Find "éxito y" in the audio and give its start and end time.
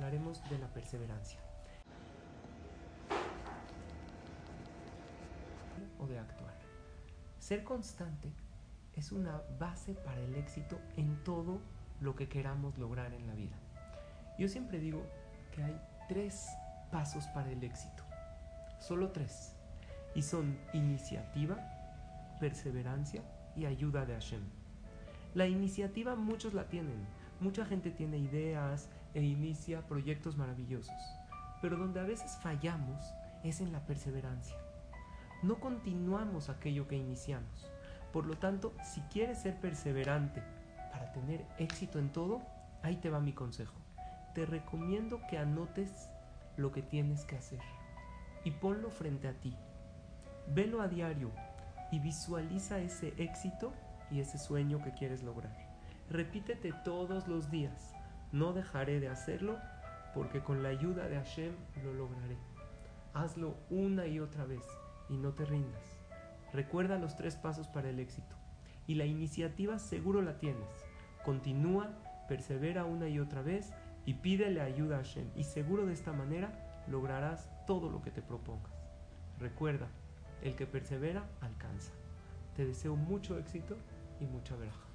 53.16-54.20, 68.00-68.96, 83.38-84.26